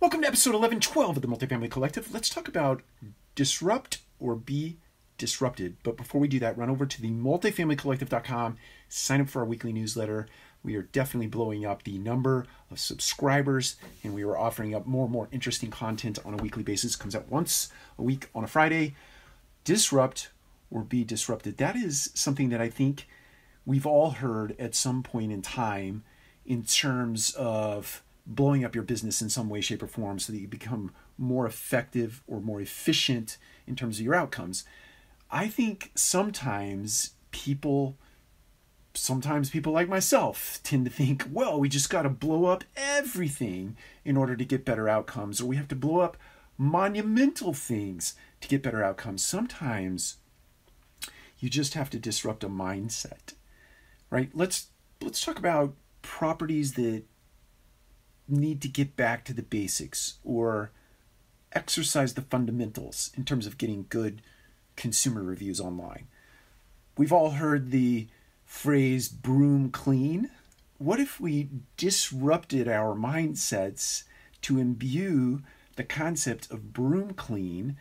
[0.00, 2.14] Welcome to episode 1112 of the Multifamily Collective.
[2.14, 2.82] Let's talk about
[3.34, 4.76] disrupt or be
[5.16, 5.76] disrupted.
[5.82, 8.58] But before we do that, run over to the multifamilycollective.com,
[8.88, 10.28] sign up for our weekly newsletter.
[10.62, 13.74] We are definitely blowing up the number of subscribers,
[14.04, 16.94] and we are offering up more and more interesting content on a weekly basis.
[16.94, 18.94] It comes out once a week on a Friday.
[19.64, 20.30] Disrupt
[20.70, 21.56] or be disrupted.
[21.56, 23.08] That is something that I think
[23.66, 26.04] we've all heard at some point in time
[26.46, 30.38] in terms of blowing up your business in some way, shape, or form so that
[30.38, 34.64] you become more effective or more efficient in terms of your outcomes.
[35.30, 37.96] I think sometimes people,
[38.92, 43.76] sometimes people like myself, tend to think, well, we just got to blow up everything
[44.04, 46.18] in order to get better outcomes, or we have to blow up
[46.58, 49.24] monumental things to get better outcomes.
[49.24, 50.16] Sometimes
[51.38, 53.34] you just have to disrupt a mindset,
[54.10, 54.30] right?
[54.34, 54.66] Let's
[55.00, 57.04] let's talk about properties that
[58.28, 60.70] need to get back to the basics or
[61.52, 64.20] exercise the fundamentals in terms of getting good
[64.76, 66.06] consumer reviews online.
[66.96, 68.08] We've all heard the
[68.44, 70.30] phrase broom clean.
[70.78, 74.04] What if we disrupted our mindsets
[74.42, 75.42] to imbue
[75.76, 77.76] the concept of broom clean,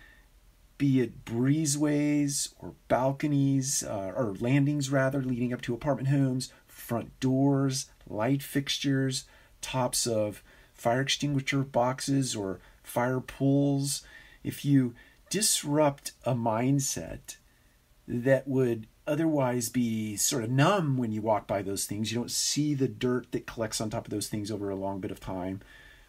[0.78, 7.20] be it breezeways or balconies uh, or landings rather leading up to apartment homes, front
[7.20, 9.26] doors, light fixtures,
[9.62, 14.04] tops of fire extinguisher boxes or fire pulls,
[14.44, 14.94] if you
[15.30, 17.38] disrupt a mindset
[18.08, 22.32] that would otherwise be sort of numb when you walk by those things, you don't
[22.32, 25.20] see the dirt that collects on top of those things over a long bit of
[25.20, 25.62] time,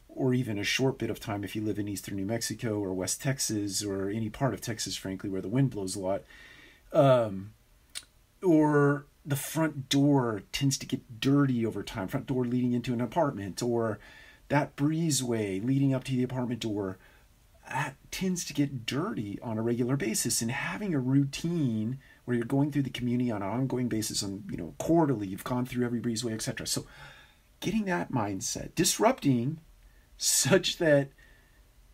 [0.08, 2.92] or even a short bit of time if you live in eastern New Mexico or
[2.92, 6.22] West Texas or any part of Texas, frankly, where the wind blows a lot.
[6.92, 7.52] Um,
[8.42, 13.00] or the front door tends to get dirty over time, front door leading into an
[13.00, 13.98] apartment, or
[14.48, 16.98] that breezeway leading up to the apartment door
[17.70, 20.40] that tends to get dirty on a regular basis.
[20.40, 24.44] And having a routine where you're going through the community on an ongoing basis, on
[24.50, 26.66] you know quarterly, you've gone through every breezeway, etc.
[26.66, 26.86] So,
[27.60, 29.60] getting that mindset, disrupting
[30.16, 31.10] such that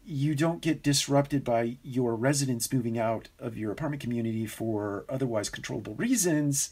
[0.06, 5.48] you don't get disrupted by your residents moving out of your apartment community for otherwise
[5.48, 6.70] controllable reasons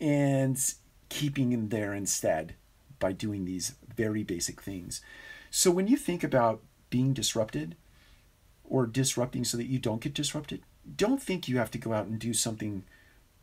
[0.00, 0.74] and
[1.08, 2.54] keeping them there instead
[2.98, 5.00] by doing these very basic things.
[5.50, 7.76] So when you think about being disrupted
[8.64, 10.62] or disrupting so that you don't get disrupted,
[10.96, 12.84] don't think you have to go out and do something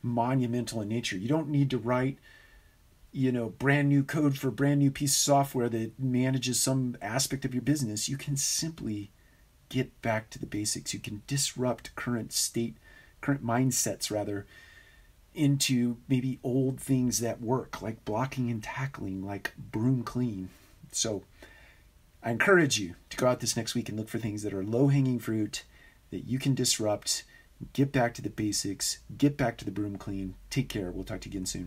[0.01, 1.17] monumental in nature.
[1.17, 2.17] You don't need to write
[3.12, 7.44] you know brand new code for brand new piece of software that manages some aspect
[7.44, 9.12] of your business you can simply
[9.69, 12.78] get back to the basics you can disrupt current state
[13.19, 14.45] current mindsets rather
[15.34, 20.50] into maybe old things that work, like blocking and tackling, like broom clean.
[20.92, 21.24] So
[22.24, 24.64] I encourage you to go out this next week and look for things that are
[24.64, 25.64] low hanging fruit
[26.12, 27.24] that you can disrupt,
[27.74, 30.36] get back to the basics, get back to the broom clean.
[30.50, 30.92] Take care.
[30.92, 31.59] We'll talk to you again soon.